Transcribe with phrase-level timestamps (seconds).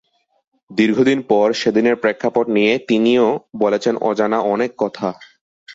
[0.71, 3.27] দীর্ঘদিন পর সেদিনের প্রেক্ষাপট নিয়ে তিনিও
[3.57, 5.09] বলেছেন অজানা অনেক কথা।